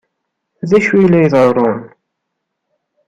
[0.69, 1.79] D acu ay la iḍerrun?